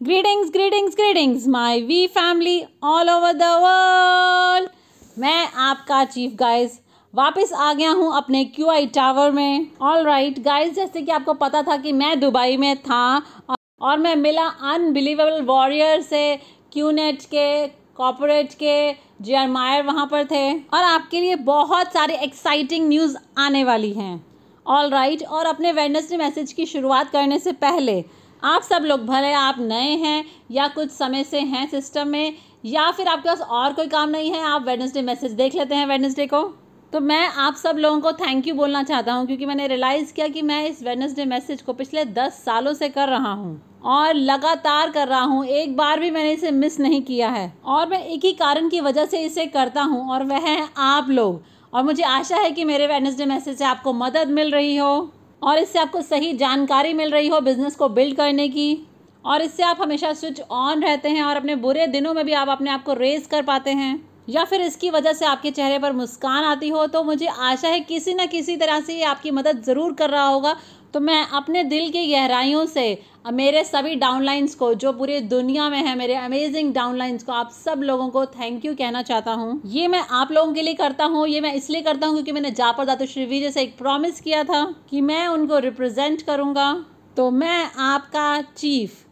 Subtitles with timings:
[0.00, 4.68] Greetings greetings greetings my V family all over the world
[5.18, 6.78] मैं आपका chief guys
[7.14, 11.34] वापस आ गया हूँ अपने क्यू आई टावर में। ऑल राइट गाइज़ जैसे कि आपको
[11.34, 13.22] पता था कि मैं दुबई में था
[13.80, 16.36] और मैं मिला अनबिलीवेबल वॉरियर से
[16.72, 18.92] क्यू नेट के कॉपोरेट के
[19.24, 23.92] जे आर मायर वहाँ पर थे। और आपके लिए बहुत सारे एक्साइटिंग न्यूज़ आने वाली
[23.92, 24.24] हैं।
[24.66, 28.02] ऑल राइट right, और अपने वेडनेसडे मैसेज की शुरुआत करने से पहले
[28.42, 32.34] आप सब लोग भले आप नए हैं या कुछ समय से हैं सिस्टम में,
[32.66, 35.86] या फिर आपके पास और कोई काम नहीं है, आप वेडनेसडे मैसेज देख लेते हैं
[35.86, 36.42] वेडनेसडे को।
[36.92, 40.28] तो मैं आप सब लोगों को थैंक यू बोलना चाहता हूँ, क्योंकि मैंने रियलाइज़ किया
[40.28, 44.90] कि मैं इस वेडनेसडे मैसेज को पिछले दस सालों से कर रहा हूँ और लगातार
[44.90, 48.24] कर रहा हूँ। एक बार भी मैंने इसे मिस नहीं किया है और मैं एक
[48.24, 52.02] ही कारण की वजह से इसे करता हूँ और वह है आप लोग। और मुझे
[52.02, 55.10] आशा है कि मेरे वेडनेसडे मैसेज से आपको मदद मिल रही हो।
[55.42, 58.86] और इससे आपको सही जानकारी मिल रही हो बिज़नेस को बिल्ड करने की।
[59.24, 62.48] और इससे आप हमेशा स्विच ऑन रहते हैं और अपने बुरे दिनों में भी आप
[62.48, 65.92] अपने आप को रेज कर पाते हैं। या फिर इसकी वजह से आपके चेहरे पर
[65.92, 69.62] मुस्कान आती हो तो मुझे आशा है किसी न किसी तरह से ये आपकी मदद
[69.64, 70.56] ज़रूर कर रहा होगा।
[70.94, 72.92] तो मैं अपने दिल की गहराइयों से
[73.24, 77.80] मेरे सभी डाउनलाइंस को, जो पूरी दुनिया में है, मेरे अमेजिंग डाउनलाइंस को, आप सब
[77.82, 81.26] लोगों को थैंक यू कहना चाहता हूँ। ये मैं आप लोगों के लिए करता हूँ,
[81.28, 84.42] ये मैं इसलिए करता हूँ क्योंकि मैंने जापर दातु श्री विजय से एक प्रॉमिस किया
[84.44, 86.72] था कि मैं उनको रिप्रेजेंट करूँगा।
[87.16, 89.06] तो मैं आपका चीफ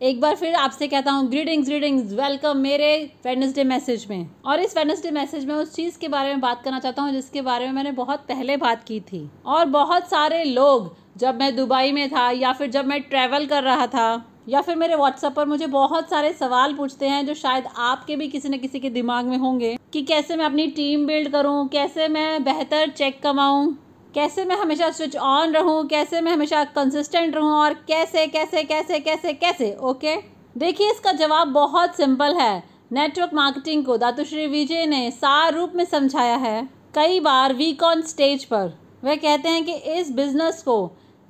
[0.00, 2.96] एक बार फिर आपसे कहता हूँ ग्रीटिंग्स ग्रीटिंग्स वेलकम मेरे
[3.26, 6.80] वेडनेसडे मैसेज में। और इस वेडनेसडे मैसेज में उस चीज़ के बारे में बात करना
[6.80, 10.94] चाहता हूँ जिसके बारे में मैंने बहुत पहले बात की थी। और बहुत सारे लोग
[11.16, 14.76] जब मैं दुबई में था या फिर जब मैं ट्रैवल कर रहा था, या फिर
[14.76, 18.58] मेरे व्हाट्सएप पर मुझे बहुत सारे सवाल पूछते हैं जो शायद आपके भी किसी न
[18.58, 22.90] किसी के दिमाग में होंगे कि कैसे मैं अपनी टीम बिल्ड करूँ, कैसे मैं बेहतर
[22.90, 23.72] चेक कमाऊँ,
[24.14, 28.98] कैसे मैं हमेशा स्विच ऑन रहूँ, कैसे मैं हमेशा कंसिस्टेंट रहूँ और कैसे कैसे कैसे
[29.00, 30.16] कैसे कैसे ओके
[30.56, 35.84] देखिए, इसका जवाब बहुत सिंपल है। नेटवर्क मार्केटिंग को दातुश्री विजय ने सार रूप में
[35.84, 38.72] समझाया है। कई बार वीक ऑन स्टेज पर।
[39.04, 40.76] वह कहते हैं कि इस बिज़नेस को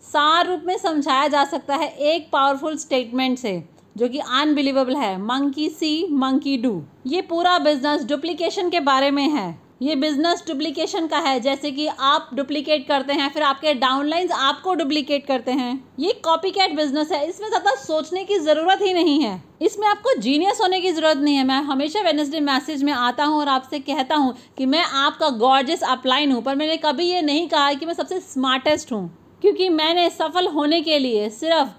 [0.04, 3.62] सार रूप में समझाया जा सकता है एक पावरफुल स्टेटमेंट से,
[3.97, 9.28] जो कि अनबिलीवेबल है। मंकी सी मंकी डू ये पूरा बिज़नेस डुप्लीकेशन के बारे में
[9.31, 14.31] है। ये बिज़नेस डुप्लीकेशन का है, जैसे कि आप डुप्लीकेट करते हैं, फिर आपके डाउनलाइंस
[14.32, 18.93] आपको डुप्लीकेट करते हैं। ये कॉपी कैट बिज़नेस है। इसमें ज़्यादा सोचने की ज़रूरत ही
[18.94, 22.93] नहीं है। इसमें आपको जीनियस होने की ज़रूरत नहीं है। मैं हमेशा वेनेसडे मैसेज में
[22.93, 27.10] आता हूँ और आपसे कहता हूँ कि मैं आपका गॉर्जियस अपलाइन हूँ, पर मैंने कभी
[27.10, 29.10] ये नहीं कहा कि मैं सबसे स्मार्टेस्ट हूँ।
[29.44, 31.71] क्योंकि मैंने सफल होने के लिए सिर्फ़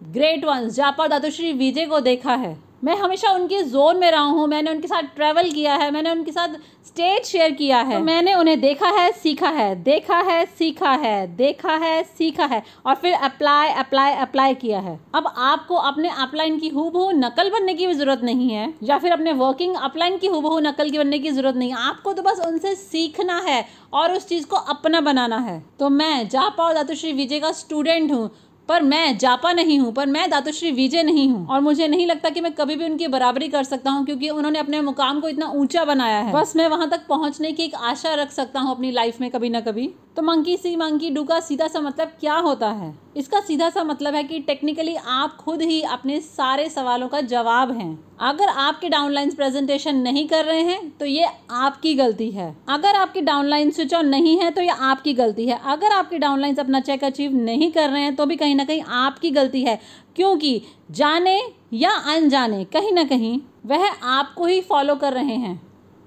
[0.00, 4.46] ग्रेट वंस जापा दादुश्री विजय को देखा है। मैं हमेशा उनके जोन में रहा हूँ,
[4.48, 6.54] मैंने उनके साथ ट्रैवल किया है, मैंने उनके साथ
[6.86, 11.26] स्टेज शेयर किया है। तो मैंने उन्हें देखा है, सीखा है, देखा है, सीखा है,
[11.36, 16.58] देखा है, सीखा है और फिर अप्लाई अप्लाई अप्लाई किया है। अब आपको अपने अपलाइन
[16.58, 20.26] की हु नकल बनने की भी ज़रूरत नहीं है, या फिर अपने वर्किंग अपलाइन की
[20.28, 24.12] हु नकल की बनने की ज़रूरत नहीं है। आपको तो बस उनसे सीखना है और
[24.12, 28.30] उस चीज़ को अपना बनाना है। तो मैं जापा और दातुश्री विजय का स्टूडेंट हूँ
[28.70, 32.30] पर मैं जापा नहीं हूँ, पर मैं दातुश्री विजय नहीं हूँ। और मुझे नहीं लगता
[32.30, 35.46] कि मैं कभी भी उनकी बराबरी कर सकता हूँ, क्योंकि उन्होंने अपने मुकाम को इतना
[35.46, 38.90] ऊँचा बनाया है। बस मैं वहाँ तक पहुँचने की एक आशा रख सकता हूँ अपनी
[38.90, 42.36] लाइफ में कभी ना कभी। तो मंकी सी मंकी डू का सीधा सा मतलब क्या
[42.36, 42.92] होता है?
[43.16, 47.70] इसका सीधा सा मतलब है कि टेक्निकली आप खुद ही अपने सारे सवालों का जवाब
[47.72, 52.96] हैं। अगर आपके डाउनलाइन प्रेजेंटेशन नहीं कर रहे हैं तो ये आपकी गलती है। अगर
[52.96, 56.80] आपकी डाउनलाइन स्विच ऑन नहीं है तो ये आपकी गलती है। अगर आपके डाउनलाइन अपना
[56.80, 59.78] चेक अचीव नहीं कर रहे हैं तो भी कहीं ना कहीं आपकी गलती है।
[60.16, 60.60] क्योंकि
[60.90, 61.40] जाने
[61.72, 65.60] या अनजाने, कहीं ना कहीं वह आपको ही फॉलो कर रहे हैं।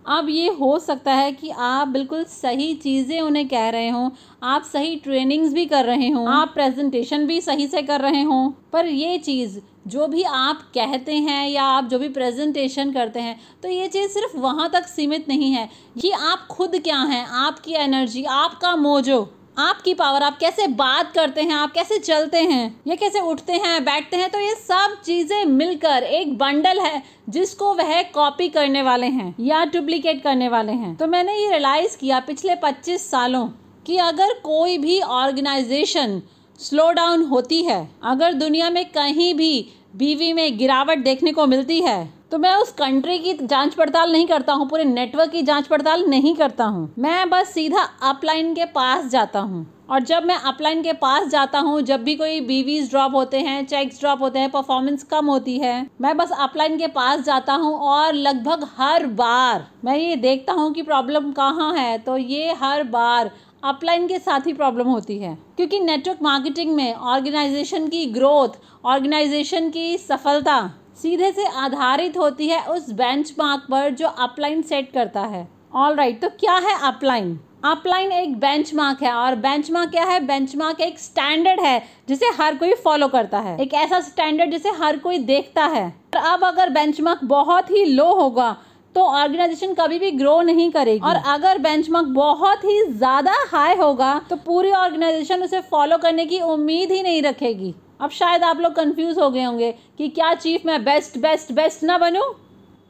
[0.05, 4.09] अब ये हो सकता है कि आप बिल्कुल सही चीज़ें उन्हें कह रहे हों,
[4.43, 8.49] आप सही ट्रेनिंग्स भी कर रहे हों, आप प्रेजेंटेशन भी सही से कर रहे हों।
[8.73, 13.39] पर ये चीज़, जो भी आप कहते हैं या आप जो भी प्रेजेंटेशन करते हैं
[13.63, 15.69] तो ये चीज़ सिर्फ़ वहाँ तक सीमित नहीं है।
[16.01, 17.25] कि आप खुद क्या हैं?
[17.27, 19.27] आपकी एनर्जी आपका मोजो।
[19.57, 23.83] आपकी पावर आप कैसे बात करते हैं, आप कैसे चलते हैं, या कैसे उठते हैं,
[23.85, 29.07] बैठते हैं तो ये सब चीज़ें मिलकर एक बंडल है जिसको वह कॉपी करने वाले
[29.07, 33.47] हैं या डुप्लीकेट करने वाले हैं। तो मैंने ये रियलाइज़ किया पिछले 25 सालों
[33.85, 36.21] कि अगर कोई भी ऑर्गेनाइजेशन
[36.59, 41.79] स्लो डाउन होती है, अगर दुनिया में कहीं भी बीवी में गिरावट देखने को मिलती
[41.81, 45.67] है तो मैं उस कंट्री की जाँच पड़ताल नहीं करता हूँ, पूरे नेटवर्क की जाँच
[45.67, 50.35] पड़ताल नहीं करता हूँ। मैं बस सीधा अपलाइन के पास जाता हूँ। और जब मैं
[50.37, 54.39] अपलाइन के पास जाता हूँ, जब भी कोई बीवीज ड्रॉप होते हैं चेक्स ड्रॉप होते
[54.39, 59.05] हैं परफॉर्मेंस कम होती है, मैं बस अपलाइन के पास जाता हूँ और लगभग हर
[59.13, 63.31] बार मैं ये देखता हूँ कि प्रॉब्लम कहाँ है तो ये हर बार
[63.63, 69.69] अपलाइन के साथ ही प्रॉब्लम होती है। क्योंकि नेटवर्क मार्केटिंग में ऑर्गेनाइजेशन की ग्रोथ ऑर्गेनाइजेशन
[69.69, 70.61] की सफलता
[70.97, 76.13] सीधे से आधारित होती है उस बेंचमार्क पर जो अपलाइन सेट करता है। ऑल राइट
[76.13, 80.19] right, तो क्या है अपलाइन अपलाइन एक बेंचमार्क है और बेंचमार्क क्या है?
[80.21, 84.97] बेंचमार्क एक स्टैंडर्ड है जिसे हर कोई फॉलो करता है। एक ऐसा स्टैंडर्ड जिसे हर
[84.97, 88.55] कोई देखता है। और अब अगर बेंचमार्क बहुत ही लो होगा
[88.95, 94.19] तो ऑर्गेनाइजेशन कभी भी ग्रो नहीं करेगी। और अगर बेंचमार्क बहुत ही ज़्यादा हाई होगा
[94.29, 98.73] तो पूरी ऑर्गेनाइजेशन उसे फॉलो करने की उम्मीद ही नहीं रखेगी। अब शायद आप लोग
[98.75, 102.31] कंफ्यूज हो गए होंगे कि क्या चीफ मैं बेस्ट बेस्ट बेस्ट ना बनूं?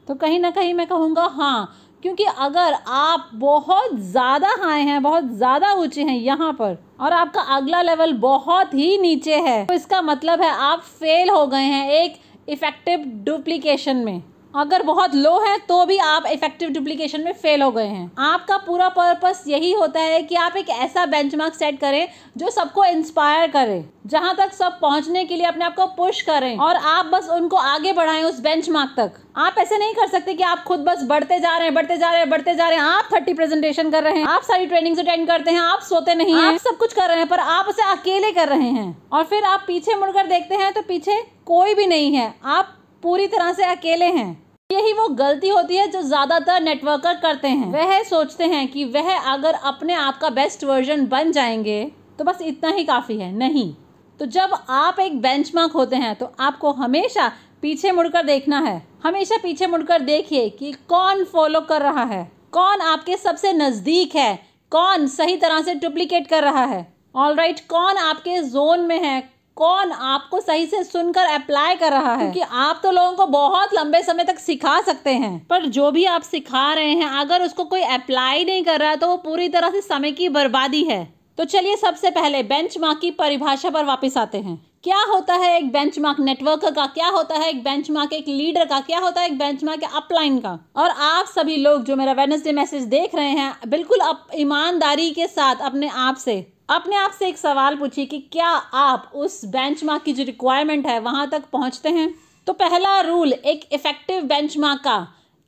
[0.06, 5.30] तो कहीं ना कहीं मैं कहूँगा हाँ क्योंकि अगर आप बहुत ज़्यादा हाई हैं, बहुत
[5.32, 10.02] ज़्यादा ऊँचे हैं यहाँ पर, और आपका अगला लेवल बहुत ही नीचे है तो इसका
[10.02, 14.22] मतलब है आप फेल हो गए हैं एक इफ़ेक्टिव डुप्लीकेशन में।
[14.54, 18.56] अगर बहुत लो है तो भी आप इफ़ेक्टिव डुप्लीकेशन में फेल हो गए हैं। आपका
[18.56, 22.06] पूरा पर्पस यही होता है कि आप एक ऐसा बेंचमार्क सेट करें
[22.36, 26.56] जो सबको इंस्पायर करे, जहाँ तक सब पहुँचने के लिए अपने आप को पुश करें
[26.58, 30.42] और आप बस उनको आगे बढ़ाएँ उस बेंचमार्क तक। आप ऐसे नहीं कर सकते कि
[30.44, 32.84] आप खुद बस बढ़ते जा रहे हैं, बढ़ते जा रहे हैं, बढ़ते जा रहे हैं।
[32.84, 36.34] आप थर्टी प्रेजेंटेशन कर रहे हैं, आप सारी ट्रेनिंग अटेंड करते हैं, आप सोते नहीं
[36.36, 39.44] आप सब कुछ कर रहे हैं, पर आप उसे अकेले कर रहे हैं। और फिर
[39.44, 43.64] आप पीछे मुड़कर देखते हैं तो पीछे कोई भी नहीं है। आप पूरी तरह से
[43.64, 48.66] अकेले हैं। यही वो गलती होती है जो ज़्यादातर नेटवर्कर करते हैं। वह सोचते हैं
[48.68, 51.84] कि वह अगर अपने आप का बेस्ट वर्जन बन जाएँगे
[52.18, 53.72] तो बस इतना ही काफ़ी है नहीं।
[54.20, 57.28] तो जब आप एक बेंचमार्क होते हैं तो आपको हमेशा
[57.62, 62.80] पीछे मुड़कर देखना है। हमेशा पीछे मुड़कर देखिए कि कौन फॉलो कर रहा है कौन
[62.82, 64.34] आपके सबसे नज़दीक है
[64.72, 68.98] कौन सही तरह से डुप्लीकेट कर रहा है। ऑल राइट right, कौन आपके जोन में
[68.98, 69.20] है
[69.56, 72.18] कौन आपको सही से सुनकर अप्लाई कर रहा है?
[72.20, 76.04] क्योंकि आप तो लोगों को बहुत लंबे समय तक सिखा सकते हैं। पर जो भी
[76.06, 79.48] आप सिखा रहे हैं अगर उसको कोई अप्लाई नहीं कर रहा है तो वो पूरी
[79.48, 81.04] तरह से समय की बर्बादी है।
[81.38, 85.70] तो चलिए सबसे पहले बेंचमार्क की परिभाषा पर वापस आते हैं। क्या होता है एक
[85.72, 86.86] बेंचमार्क नेटवर्क का?
[86.86, 88.80] क्या होता है एक बेंचमार्क एक लीडर का?
[88.80, 90.58] क्या होता है एक बेंचमार्क अपलाइन का?
[90.76, 94.00] और आप सभी लोग जो मेरा वेनसडे मैसेज देख रहे हैं बिल्कुल
[94.34, 96.34] ईमानदारी के साथ अपने आप से
[96.68, 100.98] अपने आप से एक सवाल पूछिए कि क्या आप उस बेंचमार्क की जो रिक्वायरमेंट है,
[101.00, 102.14] वहाँ तक पहुँचते हैं?
[102.46, 104.96] तो पहला रूल एक इफ़ेक्टिव बेंचमार्क का,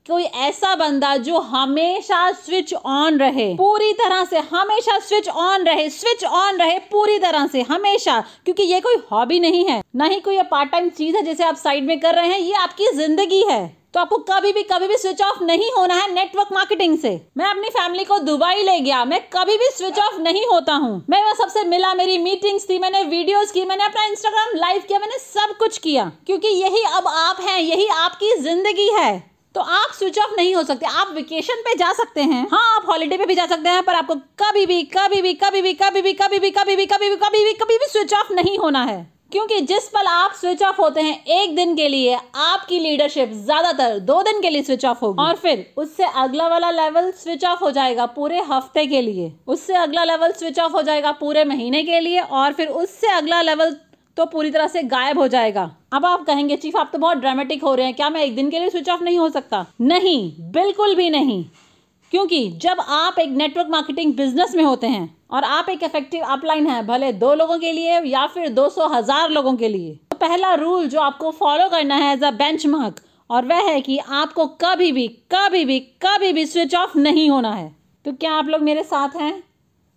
[0.07, 5.89] कोई ऐसा बंदा जो हमेशा स्विच ऑन रहे, पूरी तरह से हमेशा स्विच ऑन रहे
[5.91, 10.21] स्विच ऑन रहे पूरी तरह से, हमेशा, क्योंकि ये कोई हॉबी नहीं है, ना ही
[10.21, 13.43] कोई पार्ट टाइम चीज़ है जिसे आप साइड में कर रहे हैं, ये आपकी ज़िंदगी
[13.51, 17.29] है। तो आपको कभी भी कभी भी स्विच ऑफ़ नहीं होना है नेटवर्क मार्केटिंग से।
[17.37, 21.05] मैं अपनी फैमिली को दुबई ले गया। मैं कभी भी स्विच ऑफ़ नहीं होता हूँ।
[21.11, 24.99] मैं वह सबसे मिला, मेरी मीटिंग्स थी, मैंने वीडियोस की, मैंने अपना इंस्टाग्राम लाइव किया,
[24.99, 29.95] मैंने सब कुछ किया। क्योंकि यही अब आप हैं, यही आपकी ज़िंदगी है। तो आप
[29.99, 33.27] स्विच ऑफ़ नहीं हो सकते। आप वेकेशन पे जा सकते हैं। हाँ आप हॉलीडे पे
[33.27, 36.39] भी जा सकते हैं, पर आपको कभी भी कभी भी कभी भी कभी भी कभी
[36.39, 39.61] भी कभी भी कभी भी कभी भी कभी भी स्विच ऑफ़ नहीं होना है। क्योंकि
[39.61, 44.21] जिस पल आप स्विच ऑफ़ होते हैं एक दिन के लिए आपकी लीडरशिप ज़्यादातर दो
[44.23, 47.71] दिन के लिए स्विच ऑफ़ होगी। और फिर उससे अगला वाला लेवल स्विच ऑफ़ हो
[47.71, 52.01] जाएगा पूरे हफ़्ते के लिए। उससे अगला लेवल स्विच ऑफ़ हो जाएगा पूरे महीने के
[52.01, 53.77] लिए और फिर उससे अगला लेवल
[54.17, 57.63] तो पूरी तरह से गायब हो जाएगा। अब आप कहेंगे चीफ आप तो बहुत ड्रामेटिक
[57.63, 59.65] हो रहे हैं क्या मैं एक दिन के लिए स्विच ऑफ़ नहीं हो सकता?
[59.81, 61.45] नहीं बिल्कुल भी नहीं।
[62.13, 66.67] क्योंकि जब आप एक नेटवर्क मार्केटिंग बिज़नेस में होते हैं और आप एक इफ़ेक्टिव अपलाइन
[66.67, 70.17] है, भले दो लोगों के लिए या फिर दो सौ हज़ार लोगों के लिए तो
[70.19, 72.67] पहला रूल जो आपको फॉलो करना है एज अ बेंच
[73.31, 77.51] और वह है कि आपको कभी भी कभी भी कभी भी स्विच ऑफ़ नहीं होना
[77.51, 79.43] है। तो क्या आप लोग मेरे साथ हैं?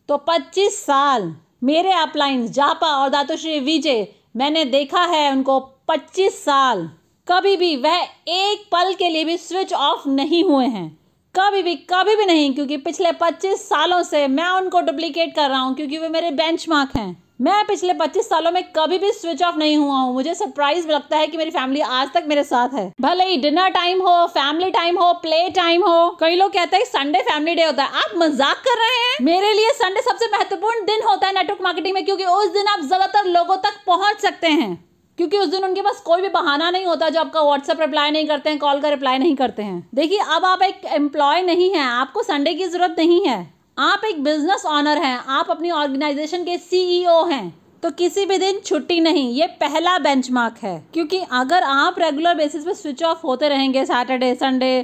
[0.10, 6.90] तो 25 साल मेरे अपलाइंस जापा और दातोश्री विजय, मैंने देखा है उनको 25 साल।
[7.28, 7.98] कभी भी वह
[8.30, 10.88] एक पल के लिए भी स्विच ऑफ़ नहीं हुए हैं।
[11.36, 15.60] कभी भी कभी भी नहीं, क्योंकि पिछले 25 सालों से मैं उनको डुप्लीकेट कर रहा
[15.60, 19.58] हूँ, क्योंकि वे मेरे बेंचमार्क हैं। मैं पिछले 25 सालों में कभी भी स्विच ऑफ़
[19.58, 22.92] नहीं हुआ हूँ। मुझे सरप्राइज़ लगता है कि मेरी फैमिली आज तक मेरे साथ है।
[23.02, 26.86] भले ही डिनर टाइम हो फैमिली टाइम हो प्ले टाइम हो, कई लोग कहते हैं
[26.86, 29.16] संडे फैमिली डे होता है। आप मज़ाक कर रहे हैं?
[29.24, 32.82] मेरे लिए संडे सबसे महत्वपूर्ण दिन होता है नेटवर्क मार्केटिंग में, क्योंकि उस दिन आप
[32.82, 34.89] ज़्यादातर लोगों तक पहुँच सकते हैं।
[35.20, 38.28] क्योंकि उस दिन उनके पास कोई भी बहाना नहीं होता जो आपका व्हाट्सअप रिप्लाई नहीं
[38.28, 41.82] करते हैं कॉल का रिप्लाई नहीं करते हैं। देखिए, अब आप एक एम्प्लॉय नहीं है,
[41.82, 46.58] आपको संडे की ज़रूरत नहीं है। आप एक बिज़नेस ऑनर हैं, आप अपनी ऑर्गेनाइजेशन के
[46.58, 51.96] सीईओ हैं। तो किसी भी दिन छुट्टी नहीं, ये पहला बेंचमार्क है। क्योंकि अगर आप
[52.00, 54.80] रेगुलर बेसिस पे स्विच ऑफ़ होते रहेंगे सैटरडे संडे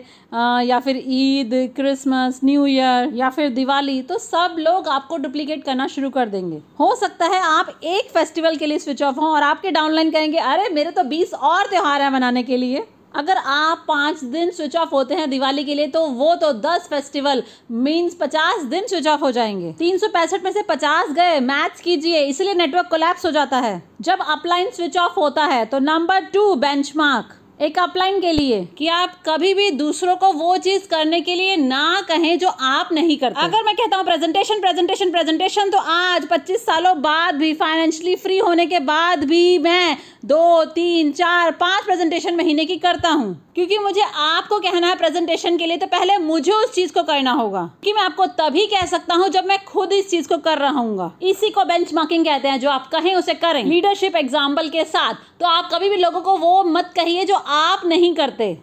[0.67, 5.87] या फिर ईद क्रिसमस न्यू ईयर या फिर दिवाली तो सब लोग आपको डुप्लीकेट करना
[5.87, 9.43] शुरू कर देंगे। हो सकता है आप एक फेस्टिवल के लिए स्विच ऑफ़ हों और
[9.43, 12.83] आपके डाउनलाइन कहेंगे, अरे, मेरे तो बीस और त्योहार है मनाने के लिए।
[13.15, 16.87] अगर आप पाँच दिन स्विच ऑफ़ होते हैं दिवाली के लिए तो वो तो दस
[16.89, 21.39] फेस्टिवल मीन्स पचास दिन स्विच ऑफ़ हो जाएँगे। तीन सौ पैंसठ में से पचास गए
[21.41, 25.79] मैथ्स कीजिए, इसलिए नेटवर्क कोलैप्स हो जाता है। जब अपलाइन स्विच ऑफ़ होता है तो
[25.81, 30.87] नंबर टू बेंचमार्क एक अपलाइन के लिए कि आप कभी भी दूसरों को वो चीज़
[30.87, 35.11] करने के लिए ना कहें जो आप नहीं करते। अगर मैं कहता हूँ प्रेजेंटेशन प्रेजेंटेशन
[35.11, 40.63] प्रेजेंटेशन तो आज 25 सालों बाद भी फाइनेंशियली फ्री होने के बाद भी मैं दो,
[40.65, 45.65] तीन, चार, पाँच प्रेजेंटेशन महीने की करता हूँ। क्योंकि मुझे आपको कहना है प्रेजेंटेशन के
[45.65, 49.15] लिए तो पहले मुझे उस चीज़ को करना होगा। कि मैं आपको तभी कह सकता
[49.15, 52.59] हूँ जब मैं खुद इस चीज़ को कर रहा हूँ इसी को बेंच कहते हैं,
[52.59, 56.37] जो आप कहें उसे करें। लीडरशिप एग्ज़ाम्पल के साथ तो आप कभी भी लोगों को
[56.37, 58.53] वो मत कहिए जो आप नहीं करते,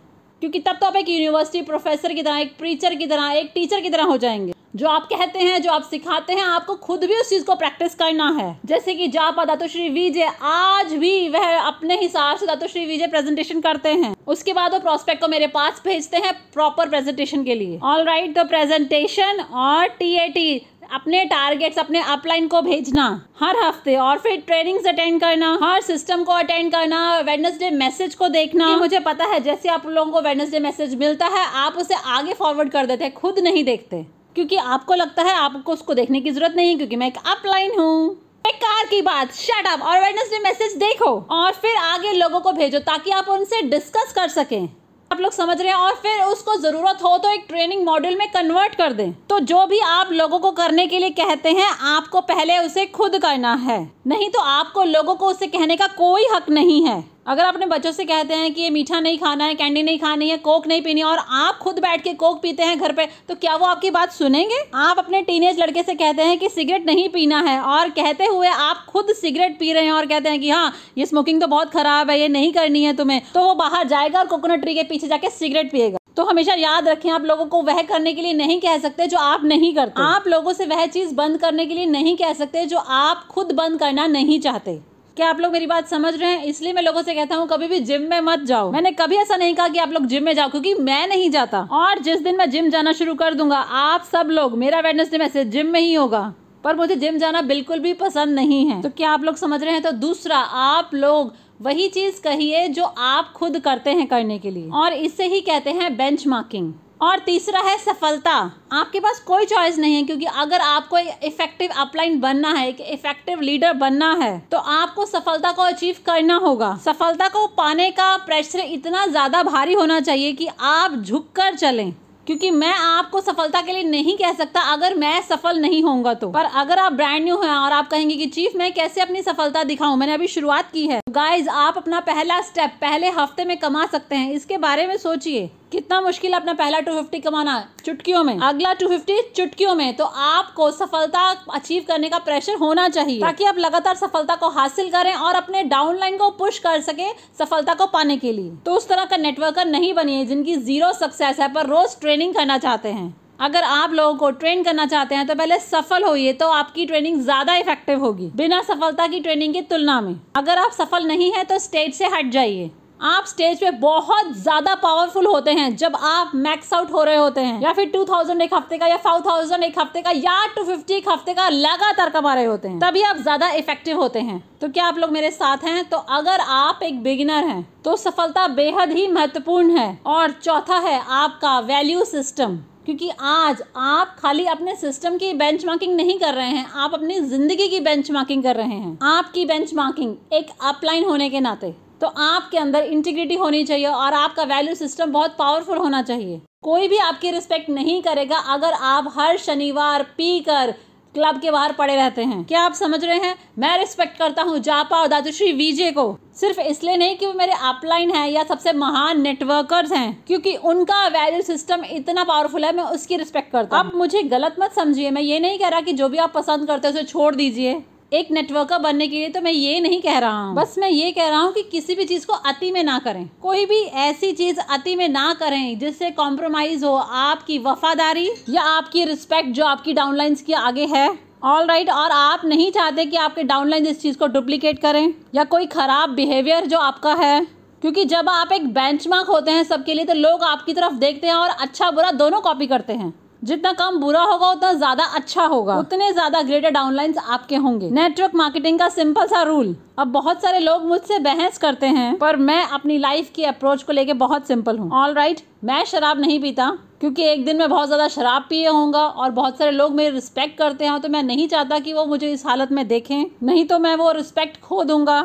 [0.43, 3.81] क्योंकि तब तो आप एक यूनिवर्सिटी प्रोफेसर की तरह, एक प्रीचर की तरह, एक टीचर
[3.81, 7.15] की तरह हो जाएँगे। जो आप कहते हैं, जो आप सिखाते हैं, आपको खुद भी
[7.15, 11.99] उस चीज़ को प्रैक्टिस करना है। जैसे कि जापा दातोश्री विजय, आज भी वह अपने
[11.99, 16.17] हिसाब से दातोश्री विजय प्रेजेंटेशन करते हैं। उसके बाद वो प्रोस्पेक्ट को मेरे पास भेजते
[16.17, 20.57] हैं प्रॉपर प्रेजेंटेशन के लिए। ऑल राइट द प्रेजेंटेशन और टी
[20.91, 23.05] अपने टारगेट्स अपने अपलाइन को भेजना
[23.41, 28.29] हर हफ़्ते और फिर ट्रेनिंग्स अटेंड करना, हर सिस्टम को अटेंड करना वेडनेसडे मैसेज को
[28.29, 32.33] देखना। मुझे पता है, जैसे आप लोगों को वेडनेसडे मैसेज मिलता है, आप उसे आगे
[32.33, 36.31] फॉरवर्ड कर देते हैं, खुद नहीं देखते। क्योंकि आपको लगता है, आपको उसको देखने की
[36.31, 38.13] ज़रूरत नहीं है, क्योंकि मैं एक अपलाइन हूँ।
[38.49, 42.53] एक कार की बात शट अप और वेडनेसडे मैसेज देखो और फिर आगे लोगों को
[42.53, 44.69] भेजो, ताकि आप उनसे डिस्कस कर सकें।
[45.13, 45.77] आप लोग समझ रहे हैं?
[45.77, 49.67] और फिर उसको ज़रूरत हो तो एक ट्रेनिंग मॉड्यूल में कन्वर्ट कर दें। तो जो
[49.67, 53.81] भी आप लोगों को करने के लिए कहते हैं, आपको पहले उसे खुद करना है।
[54.07, 57.91] नहीं तो आपको लोगों को उसे कहने का कोई हक नहीं है। अगर अपने बच्चों
[57.93, 60.83] से कहते हैं कि ये मीठा नहीं खाना है कैंडी नहीं खानी है कोक नहीं
[60.83, 63.91] पीनी और आप खुद बैठ के कोक पीते हैं घर पे तो क्या वो आपकी
[63.91, 64.57] बात सुनेंगे?
[64.77, 68.49] आप अपने टीनेज लड़के से कहते हैं कि सिगरेट नहीं पीना है और कहते हुए
[68.49, 71.71] आप खुद सिगरेट पी रहे हैं और कहते हैं कि हाँ ये स्मोकिंग तो बहुत
[71.73, 74.83] खराब है, ये नहीं करनी है तुम्हें तो वो बाहर जाएगा और कोकोनट ट्री के
[74.83, 78.33] पीछे जाके सिगरेट पिएगा। तो हमेशा याद रखें, आप लोगों को वह करने के लिए
[78.35, 81.75] नहीं कह सकते जो आप नहीं करते। आप लोगों से वह चीज़ बंद करने के
[81.75, 84.81] लिए नहीं कह सकते जो आप खुद बंद करना नहीं चाहते।
[85.17, 86.45] क्या आप लोग मेरी बात समझ रहे हैं?
[86.45, 89.37] इसलिए मैं लोगों से कहता हूँ, कभी भी जिम में मत जाओ। मैंने कभी ऐसा
[89.37, 92.37] नहीं कहा कि आप लोग जिम में जाओ, क्योंकि मैं नहीं जाता। और जिस दिन
[92.37, 95.95] मैं जिम जाना शुरू कर दूँगा, आप सब लोग, मेरा वेडनेसडे मैसेज जिम में ही
[95.95, 99.63] होगा। पर मुझे जिम जाना बिल्कुल भी पसंद नहीं है। तो क्या आप लोग समझ
[99.63, 99.83] रहे हैं?
[99.83, 104.69] तो दूसरा, आप लोग वही चीज़ कहिए जो आप खुद करते हैं करने के लिए।
[104.69, 108.33] और इससे ही कहते हैं बेंच मार्किंग और तीसरा है सफलता।
[108.73, 113.41] आपके पास कोई चॉइस नहीं है, क्योंकि अगर आपको इफ़ेक्टिव अपलाइन बनना है, एक इफ़ेक्टिव
[113.41, 118.61] लीडर बनना है तो आपको सफलता को अचीव करना होगा। सफलता को पाने का प्रेशर
[118.61, 121.93] इतना ज़्यादा भारी होना चाहिए कि आप झुक कर चलें।
[122.27, 126.29] क्योंकि मैं आपको सफलता के लिए नहीं कह सकता, अगर मैं सफल नहीं होऊँगा तो।
[126.31, 129.65] पर अगर आप ब्रांड न्यू हैं और आप कहेंगे कि, चीफ, मैं कैसे अपनी सफलता
[129.65, 129.97] दिखाऊँ?
[129.97, 134.17] मैंने अभी शुरुआत की है। गाइज़ आप अपना पहला स्टेप पहले हफ़्ते में कमा सकते
[134.17, 138.73] हैं। इसके बारे में सोचिए। कितना मुश्किल है अपना पहला 250 कमाना चुटकियों में। अगला
[138.75, 141.21] 250 चुटकियों में। तो आपको सफलता
[141.53, 145.63] अचीव करने का प्रेशर होना चाहिए। ताकि आप लगातार सफलता को हासिल करें और अपने
[145.65, 149.67] डाउनलाइन को पुश कर सके सफलता को पाने के लिए। तो उस तरह का नेटवर्कर
[149.67, 154.15] नहीं बनिए जिनकी ज़ीरो सक्सेस है पर रोज ट्रेनिंग करना चाहते हैं। अगर आप लोगों
[154.15, 158.31] को ट्रेन करना चाहते हैं तो पहले सफल होइए तो आपकी ट्रेनिंग ज़्यादा इफ़ेक्टिव होगी।
[158.37, 162.07] बिना सफलता की ट्रेनिंग की तुलना में। अगर आप सफल नहीं है तो स्टेज से
[162.09, 162.71] हट जाइए।
[163.03, 167.41] आप स्टेज पे बहुत ज़्यादा पावरफुल होते हैं जब आप मैक्स आउट हो रहे होते
[167.41, 171.09] हैं, या फिर 2000 एक हफ़्ते का, या 5000 एक हफ़्ते का, या 250 एक
[171.09, 174.85] हफ़्ते का लगातार कमा रहे होते हैं, तभी आप ज़्यादा इफ़ेक्टिव होते हैं। तो क्या
[174.85, 175.85] आप लोग मेरे साथ हैं?
[175.85, 181.01] तो अगर आप एक बिगिनर हैं तो सफलता बेहद ही महत्वपूर्ण है। और चौथा है
[181.13, 186.67] आपका वैल्यू सिस्टम क्योंकि आज आप खाली अपने सिस्टम की बेंचमार्किंग नहीं कर रहे हैं,
[186.67, 191.75] आप अपनी ज़िंदगी की बेंचमार्किंग कर रहे हैं। आपकी बेंचमार्किंग एक अपलाइन होने के नाते।
[192.03, 196.89] तो आपके अंदर इंटीग्रिटी होनी चाहिए और आपका वैल्यू सिस्टम बहुत पावरफुल होना चाहिए। कोई
[196.89, 200.75] भी आपकी रिस्पेक्ट नहीं करेगा अगर आप हर शनिवार पी कर
[201.15, 203.35] क्लब के बाहर पड़े रहते हैं। क्या आप समझ रहे हैं?
[203.59, 206.07] मैं रिस्पेक्ट करता हूँ जापा और दादूश्री विजय को।
[206.37, 211.07] सिर्फ़ इसलिए नहीं कि वो मेरे अपलाइन हैं या सबसे महान नेटवर्कर्स हैं, क्योंकि उनका
[211.09, 215.11] वैल्यू सिस्टम इतना पावरफुल है, मैं उसकी रिस्पेक्ट करता हूँ। आप मुझे गलत मत समझिए,
[215.11, 217.83] मैं ये नहीं कह रहा कि जो भी आप पसंद करते हैं उसे छोड़ दीजिए।
[218.13, 221.11] एक नेटवर्कर बनने के लिए तो मैं ये नहीं कह रहा हूँ। बस मैं ये
[221.13, 224.33] कह रहा हूँ कि किसी भी चीज़ को अति में ना करें। कोई भी ऐसी
[224.33, 229.93] चीज़ अति में ना करें जिससे कॉम्प्रोमाइज हो आपकी वफादारी या आपकी रिस्पेक्ट जो आपकी
[229.93, 231.09] डाउनलाइंस के आगे है।
[231.45, 235.15] ऑल राइट right, और आप नहीं चाहते कि आपके डाउनलाइन इस चीज़ को डुप्लीकेट करें
[235.35, 237.41] या कोई ख़राब बिहेवियर जो आपका है।
[237.83, 241.35] क्योंकि जब आप एक बेंचमार्क होते हैं सबके लिए तो लोग आपकी तरफ़ देखते हैं
[241.35, 243.13] और अच्छा बुरा दोनों कॉपी करते हैं।
[243.43, 248.35] जितना काम बुरा होगा, उतना ज़्यादा अच्छा होगा। उतने ज़्यादा ग्रेटर डाउनलाइंस आपके होंगे। नेटवर्क
[248.35, 252.63] मार्केटिंग का सिंपल सा रूल अब बहुत सारे लोग मुझसे बहस करते हैं, पर मैं
[252.65, 256.71] अपनी लाइफ की अप्रोच को लेके बहुत सिंपल हूँ। ऑल राइट मैं शराब नहीं पीता,
[257.01, 260.59] क्योंकि एक दिन मैं बहुत ज़्यादा शराब पिए होऊँगा और बहुत सारे लोग मेरी रिस्पेक्ट
[260.59, 263.79] करते हैं तो मैं नहीं चाहता कि वो मुझे इस हालत में देखें। नहीं तो
[263.79, 265.23] मैं वो रिस्पेक्ट खो दूँगा।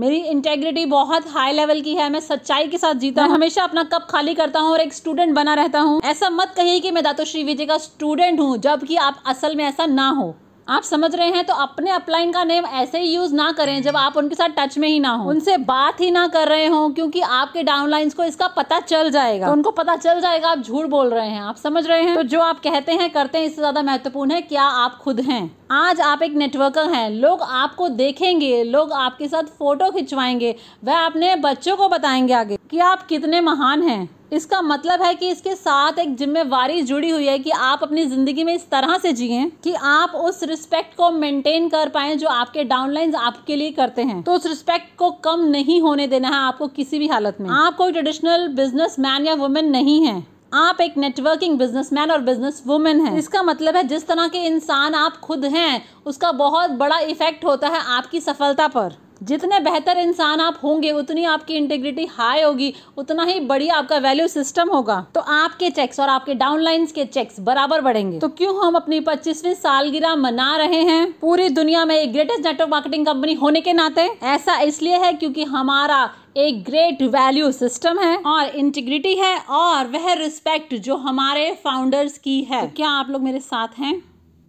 [0.00, 3.82] मेरी इंटेग्रिटी बहुत हाई लेवल की है, मैं सच्चाई के साथ जीता हूँ। हमेशा अपना
[3.84, 7.02] कप खाली करता हूँ और एक स्टूडेंट बना रहता हूँ। ऐसा मत कहिए कि मैं
[7.04, 10.34] दातो श्री विजय का स्टूडेंट हूँ, जबकि आप असल में ऐसा ना हो।
[10.70, 13.96] आप समझ रहे हैं तो अपने अपलाइन का नेम ऐसे ही यूज़ ना करें जब
[13.96, 16.88] आप उनके साथ टच में ही ना हो। उनसे बात ही ना कर रहे हो,
[16.88, 20.86] क्योंकि आपके डाउनलाइंस को इसका पता चल जाएगा। तो उनको पता चल जाएगा, आप झूठ
[20.86, 22.14] बोल रहे हैं, आप समझ रहे हैं?
[22.16, 25.56] तो जो आप कहते हैं, करते हैं, इससे ज़्यादा महत्वपूर्ण है, क्या आप खुद हैं?
[25.70, 31.34] आज आप एक नेटवर्कर हैं, लोग आपको देखेंगे, लोग आपके साथ फ़ोटो खिंचवाएँगे, वह अपने
[31.36, 35.98] बच्चों को बताएँगे आगे कि आप कितने महान हैं। इसका मतलब है कि इसके साथ
[35.98, 39.72] एक जिम्मेवारी जुड़ी हुई है कि आप अपनी ज़िंदगी में इस तरह से जिए कि
[39.74, 44.32] आप उस रिस्पेक्ट को मेंटेन कर पाए जो आपके डाउनलाइंस आपके लिए करते हैं। तो
[44.32, 47.92] उस रिस्पेक्ट को कम नहीं होने देना है आपको किसी भी हालत में। आप कोई
[47.92, 50.22] ट्रेडिशनल बिज़नेस मैन या वुमेन नहीं है।
[50.54, 54.94] आप एक नेटवर्किंग बिजनेसमैन और बिज़नेस वुमेन है। इसका मतलब है जिस तरह के इंसान
[54.94, 60.40] आप खुद हैं, उसका बहुत बड़ा इफ़ेक्ट होता है आपकी सफलता पर। जितने बेहतर इंसान
[60.40, 65.20] आप होंगे, उतनी आपकी इंटीग्रिटी हाई होगी, उतना ही बढ़िया आपका वैल्यू सिस्टम होगा। तो
[65.20, 70.16] आपके चेक्स और आपके डाउनलाइंस के चेक्स बराबर बढ़ेंगे। तो क्यों हम अपनी पच्चीसवीं सालगिरह
[70.16, 71.12] मना रहे हैं?
[71.12, 75.44] पूरी दुनिया में एक ग्रेटेस्ट नेटवर्क मार्केटिंग कंपनी होने के नाते। ऐसा इसलिए है क्योंकि
[75.44, 82.18] हमारा एक ग्रेट वैल्यू सिस्टम है और इंटीग्रिटी है और वह रिस्पेक्ट जो हमारे फाउंडर्स
[82.18, 84.02] की है। तो क्या आप लोग मेरे साथ हैं?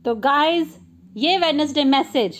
[0.06, 0.68] तो गाइज़
[1.18, 2.38] ये वेडनेसडे मैसेज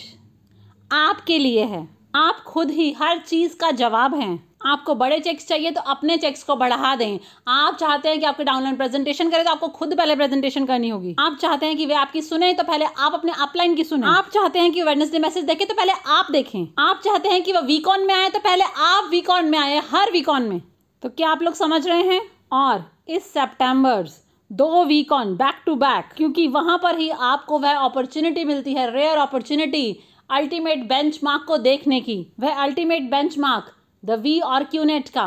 [0.92, 5.70] आपके लिए है। आप खुद ही हर चीज़ का जवाब हैं। आपको बड़े चेक्स चाहिए
[5.70, 9.50] तो अपने चेक्स को बढ़ा दें। आप चाहते हैं कि आपके डाउनलाइन प्रेजेंटेशन करें तो
[9.50, 12.84] आपको खुद पहले प्रेजेंटेशन करनी होगी। आप चाहते हैं कि वे आपकी सुने तो पहले
[12.84, 16.30] आप अपने अपलाइन की सुने। आप चाहते हैं कि वेडनेसडे मैसेज देखें तो पहले आप
[16.32, 19.78] देखें। आप चाहते हैं कि वह वीकॉन में आए तो पहले आप वीकॉन में आए,
[19.90, 20.60] हर वीकॉन में।
[21.02, 22.20] तो क्या आप लोग समझ रहे हैं?
[22.52, 24.08] और इस सेप्टेम्बर
[24.50, 29.18] दो वीकऑन बैक टू बैक क्योंकि वहाँ पर ही आपको वह अपॉर्चुनिटी मिलती है रेयर
[29.18, 29.98] अपॉर्चुनिटी
[30.32, 33.72] अल्टीमेट बेंचमार्क को देखने की। वह अल्टीमेट बेंचमार्क,
[34.02, 35.26] द वी और क्यूनेट का।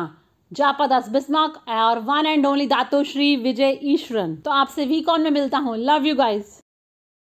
[0.51, 4.35] जापादास बिस्मार्क और one and only Dato' Sri Vijay Eswaran.
[4.35, 6.64] तो आपसे वी कॉन में मिलता हूँ। Love you guys